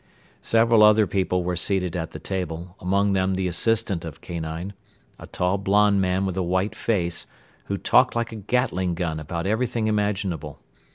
Several 0.41 0.81
other 0.81 1.05
people 1.05 1.43
were 1.43 1.55
seated 1.55 1.95
at 1.95 2.09
the 2.09 2.17
table, 2.17 2.75
among 2.79 3.13
them 3.13 3.35
the 3.35 3.47
assistant 3.47 4.03
of 4.03 4.19
Kanine, 4.19 4.73
a 5.19 5.27
tall 5.27 5.59
blonde 5.59 6.01
man 6.01 6.25
with 6.25 6.35
a 6.35 6.41
white 6.41 6.73
face, 6.73 7.27
who 7.65 7.77
talked 7.77 8.15
like 8.15 8.31
a 8.31 8.35
Gatling 8.37 8.95
gun 8.95 9.19
about 9.19 9.45
everything 9.45 9.85
imaginable. 9.85 10.59